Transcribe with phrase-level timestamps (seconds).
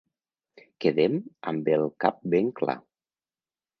[0.85, 1.19] Quedem
[1.53, 2.77] amb el cap ben clar.